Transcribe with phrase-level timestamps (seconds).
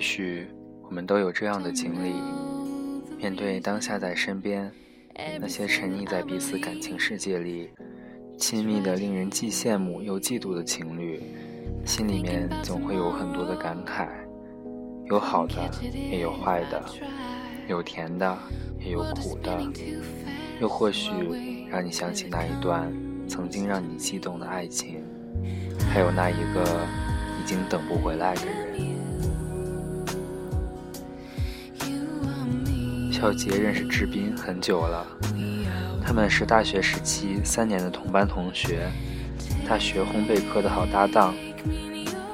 [0.00, 0.46] 也许
[0.82, 2.14] 我们都有这样的经历：
[3.18, 4.72] 面对当下在身边
[5.38, 7.68] 那些沉溺在彼此感情世界里、
[8.38, 11.22] 亲密的令人既羡慕又嫉妒的情侣，
[11.84, 14.08] 心里面总会有很多的感慨，
[15.04, 15.70] 有好的，
[16.10, 16.82] 也有坏的，
[17.68, 18.38] 有甜的，
[18.78, 19.60] 也有苦的，
[20.62, 21.10] 又或许
[21.68, 22.90] 让你想起那一段
[23.28, 25.04] 曾经让你激动的爱情，
[25.92, 26.64] 还有那一个
[27.38, 28.89] 已经等不回来的人。
[33.20, 35.06] 小杰认识志斌很久了，
[36.02, 38.88] 他们是大学时期三年的同班同学，
[39.68, 41.34] 大学烘焙课的好搭档，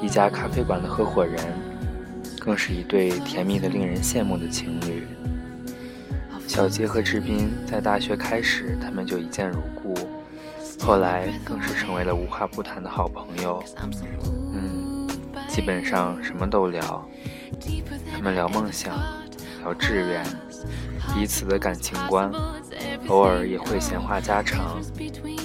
[0.00, 1.36] 一家咖啡馆的合伙人，
[2.38, 5.06] 更是一对甜蜜的令人羡慕的情侣。
[6.46, 9.94] 小杰和志斌在大学开始，他们就一见如故，
[10.80, 13.62] 后来更是成为了无话不谈的好朋友。
[14.54, 15.06] 嗯，
[15.46, 17.06] 基本上什么都聊，
[18.10, 18.98] 他们聊梦想，
[19.62, 20.24] 聊志愿。
[21.14, 22.30] 彼此的感情观，
[23.08, 24.80] 偶尔也会闲话家常，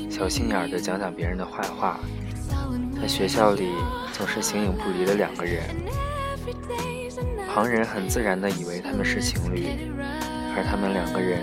[0.10, 2.00] 小心眼儿的讲讲别人的坏话。
[3.02, 3.70] 在学校里
[4.14, 5.64] 总是形影不离的两个人，
[7.54, 9.68] 旁人很自然的以为他们是情侣，
[10.56, 11.42] 而他们两个人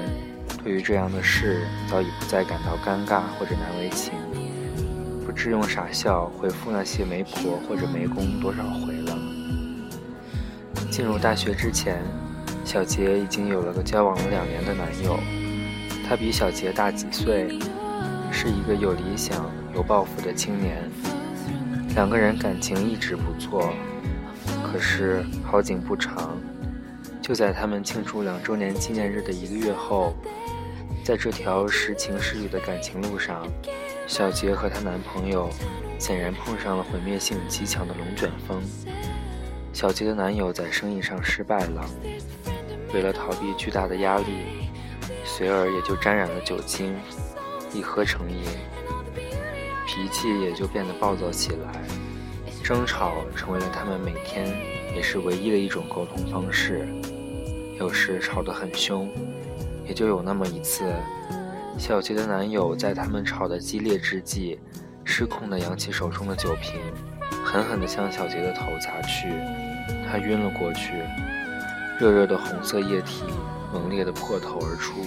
[0.63, 4.15] 对于这样的事早已不再感到尴尬或者难为情，
[5.27, 9.19] 不知用傻笑回复那些媒婆或者媒公多少回了。
[10.91, 12.03] 进入大学之前。
[12.65, 15.19] 小杰已经有了个交往了两年的男友，
[16.09, 17.59] 他比小杰大几岁，
[18.31, 20.89] 是一个有理想、有抱负的青年。
[21.95, 23.75] 两个人感情一直不错，
[24.65, 26.39] 可是好景不长，
[27.21, 30.15] 就在他们庆祝两周年纪念日的一个月后，
[31.05, 33.47] 在这条时晴时雨的感情路上，
[34.07, 35.51] 小杰和她男朋友
[35.99, 38.63] 显然碰上了毁灭性极强的龙卷风。
[39.75, 41.85] 小杰的男友在生意上失败了。
[42.95, 44.71] 为了逃避巨大的压力，
[45.25, 46.95] 随而也就沾染了酒精，
[47.73, 48.45] 一喝成瘾，
[49.87, 51.73] 脾气也就变得暴躁起来，
[52.63, 54.47] 争吵成为了他们每天
[54.95, 56.87] 也是唯一的一种沟通方式。
[57.79, 59.11] 有时吵得很凶，
[59.89, 60.85] 也就有那么一次，
[61.79, 64.61] 小杰的男友在他们吵得激烈之际，
[65.05, 66.79] 失控地扬起手中的酒瓶，
[67.43, 69.29] 狠狠地向小杰的头砸去，
[70.07, 70.93] 他晕了过去。
[72.03, 73.23] 热热的红色液体
[73.73, 75.05] 猛烈地破头而出，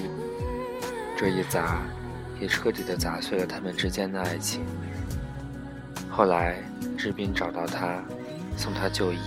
[1.17, 1.83] 这一砸，
[2.39, 4.61] 也彻底的砸碎了他们之间的爱情。
[6.09, 6.63] 后来，
[6.97, 8.01] 志斌找到他，
[8.56, 9.19] 送他就医，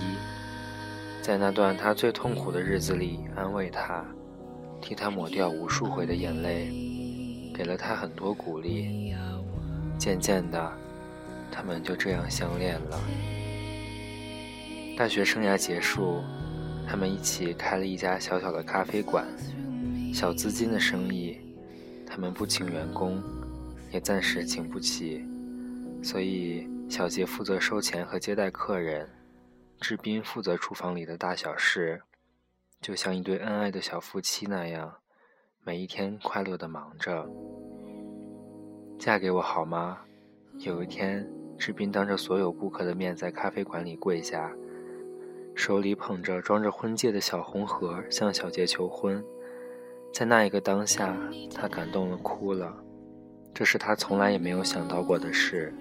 [1.21, 4.03] 在那段他最痛苦的日子里安慰他，
[4.81, 6.71] 替他抹掉无数回的眼泪，
[7.53, 9.13] 给了他很多鼓励。
[9.99, 10.73] 渐渐的，
[11.51, 12.99] 他们就这样相恋了。
[14.97, 16.23] 大学生涯结束。
[16.89, 19.23] 他们一起开了一家小小的咖啡馆，
[20.11, 21.37] 小资金的生意，
[22.03, 23.21] 他们不请员工，
[23.91, 25.23] 也暂时请不起，
[26.01, 29.07] 所以小杰负责收钱和接待客人，
[29.79, 32.01] 志斌负责厨房里的大小事，
[32.81, 34.91] 就像一对恩爱的小夫妻那样，
[35.63, 37.29] 每一天快乐的忙着。
[38.97, 39.99] 嫁给我好吗？
[40.57, 44.51] 有一天，志斌当着所有顾客的面在咖啡馆里跪下。
[45.59, 49.21] 手里捧着装着婚戒的小红盒，向小杰求婚。
[50.13, 51.13] 在那一个当下，
[51.53, 52.73] 他感动了，哭了。
[53.53, 55.75] 这是他从来也没有想到过的事。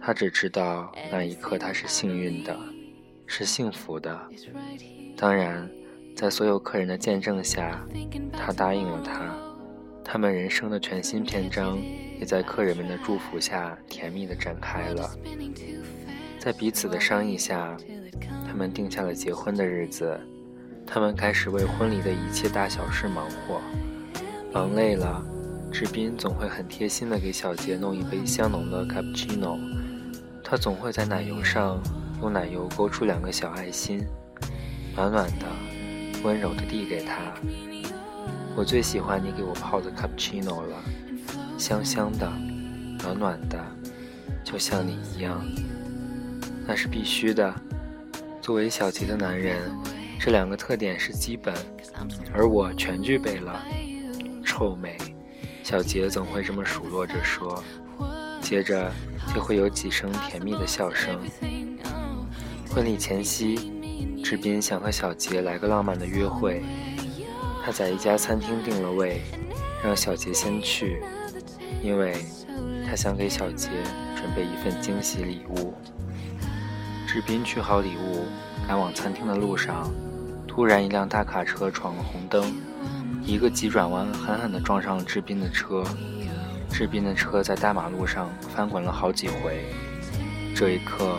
[0.00, 2.58] 他只知道那一刻他是幸运的，
[3.26, 4.18] 是幸福的。
[5.18, 5.70] 当然，
[6.16, 7.86] 在所有客人的见证下，
[8.32, 9.36] 他答应了他。
[10.02, 11.78] 他们人生的全新篇章，
[12.18, 15.10] 也在客人们的祝福下甜蜜地展开了。
[16.38, 17.76] 在彼此的商议下。
[18.46, 20.18] 他们定下了结婚的日子，
[20.86, 23.60] 他们开始为婚礼的一切大小事忙活。
[24.52, 25.22] 忙累了，
[25.70, 29.58] 志斌总会很贴心的给小杰弄一杯香浓的 cappuccino。
[30.42, 31.78] 他总会在奶油上
[32.22, 34.06] 用奶油勾出两个小爱心，
[34.96, 35.46] 暖暖的、
[36.24, 37.34] 温柔的递给他。
[38.56, 40.82] 我最喜欢你给我泡的 cappuccino 了，
[41.58, 42.26] 香香的、
[43.02, 43.62] 暖暖的，
[44.42, 45.44] 就像你一样。
[46.66, 47.54] 那是必须的。
[48.48, 49.70] 作为小杰的男人，
[50.18, 51.54] 这两个特点是基本，
[52.32, 53.62] 而我全具备了。
[54.42, 54.96] 臭美，
[55.62, 57.62] 小杰总会这么数落着说，
[58.40, 58.90] 接着
[59.34, 61.20] 就会有几声甜蜜的笑声。
[62.70, 63.70] 婚礼前夕，
[64.24, 66.62] 志斌想和小杰来个浪漫的约会，
[67.62, 69.20] 他在一家餐厅订了位，
[69.84, 71.02] 让小杰先去，
[71.82, 72.24] 因为
[72.88, 73.68] 他想给小杰
[74.16, 75.74] 准备一份惊喜礼物。
[77.08, 78.26] 志斌取好礼物，
[78.68, 79.90] 赶往餐厅的路上，
[80.46, 82.54] 突然一辆大卡车闯了红灯，
[83.24, 85.82] 一个急转弯，狠狠地撞上了志斌的车。
[86.68, 89.64] 志斌的车在大马路上翻滚了好几回。
[90.54, 91.16] 这一刻，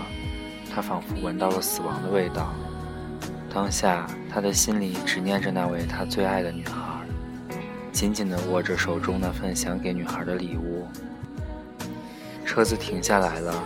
[0.71, 2.53] 他仿佛闻到了死亡的味道。
[3.51, 7.03] 当下，他的心里只念着那位他最爱的女孩，
[7.92, 10.88] 紧紧地握着手中那份想给女孩的礼物。
[12.45, 13.63] 车子停下来了，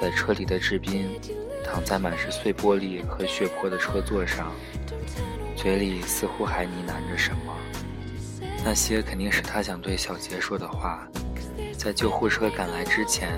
[0.00, 1.20] 在车里的志斌
[1.64, 4.52] 躺在满是碎玻璃和血泊的车座上，
[5.56, 7.56] 嘴里似乎还呢喃着什么。
[8.64, 11.06] 那些肯定是他想对小杰说的话。
[11.76, 13.28] 在救护车赶来之前，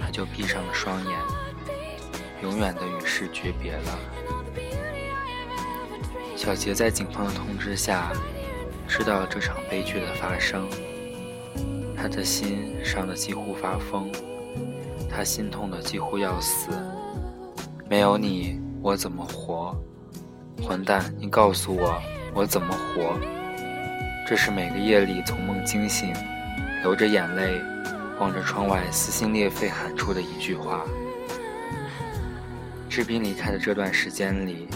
[0.00, 1.18] 他就闭上了双眼，
[2.42, 3.98] 永远的与世诀别了。
[6.36, 8.10] 小杰在警方的通知下，
[8.88, 10.68] 知道了这场悲剧的发生。
[11.96, 14.10] 他的心伤得几乎发疯，
[15.10, 16.70] 他心痛的几乎要死。
[17.88, 19.76] 没有你，我怎么活？
[20.62, 22.00] 混蛋，你告诉我，
[22.34, 23.18] 我怎么活？
[24.28, 26.14] 这是每个夜里从梦惊醒，
[26.82, 27.60] 流着眼泪，
[28.20, 30.84] 望着窗外撕心裂肺喊出的一句话。
[32.88, 34.68] 志斌离开的这段时间里。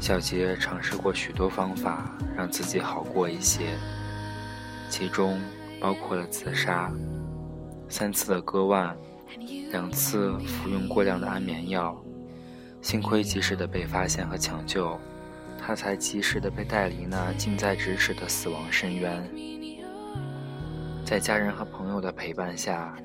[0.00, 3.76] 小杰尝试过许多方法让自己好过一些，
[4.88, 5.40] 其中
[5.80, 6.88] 包括了自杀、
[7.88, 8.96] 三次的割腕、
[9.70, 11.96] 两次服用过量的安眠药。
[12.80, 14.98] 幸亏及时的被发现和抢救，
[15.58, 19.28] 他才及时的被带离那近在咫尺的死亡深渊。
[21.04, 22.96] 在家人和朋友的陪伴下，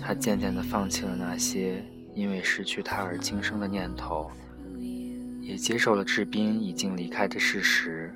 [0.00, 1.84] 他渐渐的放弃了那些
[2.14, 4.30] 因为失去他而轻生的念头。
[5.40, 8.14] 也接受了志斌已经离开的事实，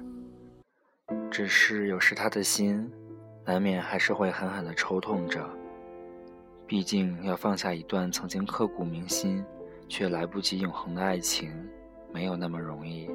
[1.29, 2.89] 只是有时他的心，
[3.45, 5.45] 难免还是会狠狠的抽痛着。
[6.67, 9.45] 毕竟要放下一段曾经刻骨铭心
[9.89, 11.53] 却来不及永恒的爱情，
[12.11, 13.09] 没有那么容易，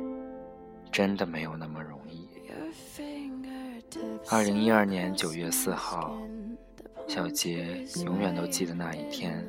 [0.91, 2.29] 真的没有那么容易。
[4.29, 6.15] 二零一二年九月四号，
[7.07, 9.43] 小杰永远都记得那一天，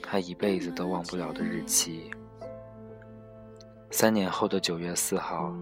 [0.00, 2.12] 他一辈子都忘不了的日期。
[3.90, 5.52] 三年后的九月四号，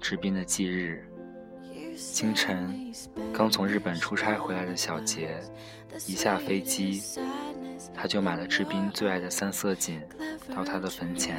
[0.00, 1.04] 志斌的忌日。
[2.00, 2.92] 清晨，
[3.32, 5.38] 刚从日本出差回来的小杰，
[6.06, 7.02] 一下飞机，
[7.94, 10.00] 他就买了志斌最爱的三色堇，
[10.54, 11.36] 到他的坟前，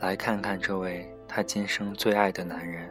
[0.00, 2.88] 来看看这位他今生最爱的男人，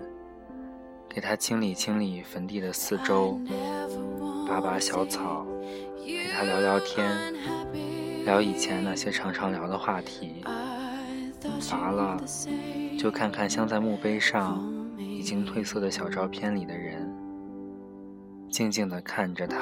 [1.10, 3.42] 给他清理清理坟地的四周，
[4.48, 5.45] 拔拔小草，
[6.06, 7.33] 陪他聊聊天，
[8.25, 10.44] 聊以前那些常常聊的话题。
[11.62, 12.22] 乏了，
[13.00, 14.63] 就看看镶在墓碑上
[15.18, 17.12] 已经褪色的小照片里的人，
[18.52, 19.58] 静静地看着他，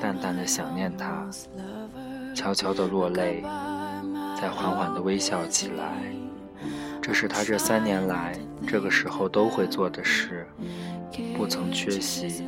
[0.00, 1.28] 淡淡的想念他，
[2.32, 3.42] 悄悄地落泪，
[4.40, 6.00] 再缓缓地微笑起来。
[7.02, 8.38] 这是他这三年来
[8.68, 10.46] 这个时候都会做的事，
[11.36, 12.44] 不曾缺席，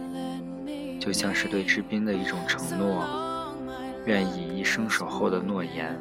[1.00, 3.04] 就像是对志斌的一种承诺，
[4.06, 6.00] 愿以一生守候的诺言。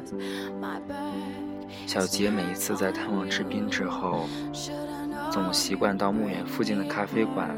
[1.88, 4.28] 小杰每一次在探望志斌之后，
[5.32, 7.48] 总习惯到墓园附近的咖啡馆，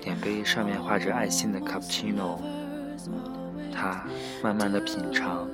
[0.00, 2.40] 点杯上面画着爱心的卡布奇诺。
[3.74, 4.04] 他
[4.44, 5.48] 慢慢的品尝，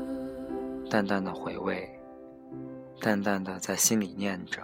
[0.91, 1.89] 淡淡的回味，
[3.01, 4.61] 淡淡的在心里念着，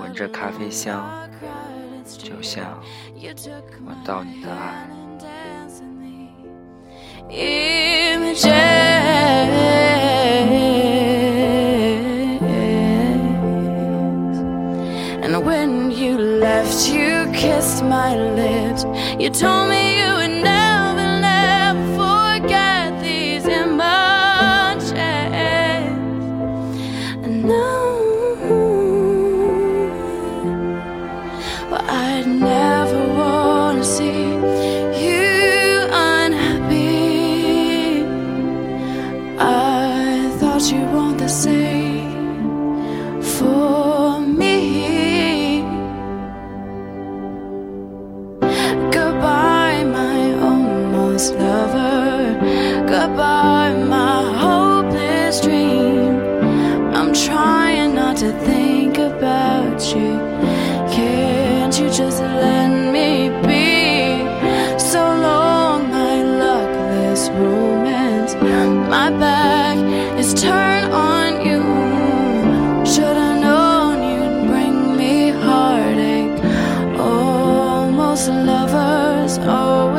[0.00, 1.08] 闻着咖啡香，
[2.04, 2.82] 就像
[3.86, 4.88] 闻到你的爱。
[15.34, 18.84] And when you left, you kissed my lips.
[19.18, 20.71] You told me you would never.
[58.22, 60.12] to think about you.
[60.94, 64.78] Can't you just let me be?
[64.78, 68.34] So long, my luckless romance.
[68.94, 69.76] My back
[70.20, 71.62] is turned on you.
[72.86, 76.38] Should've known you'd bring me heartache.
[77.00, 79.91] Almost lovers, oh.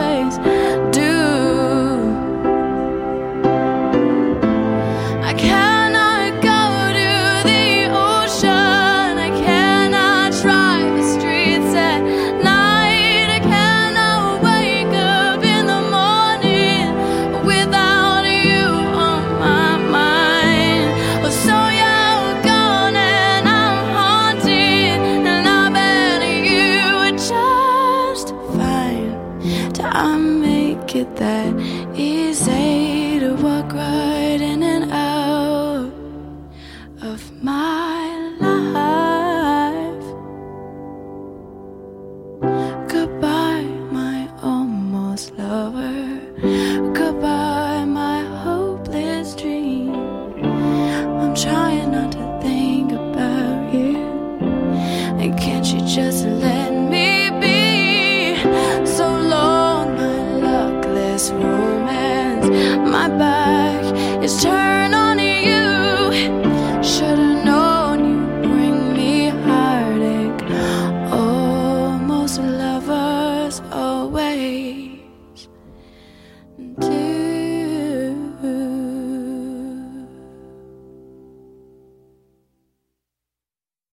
[63.24, 64.24] back.
[64.24, 64.93] Is turning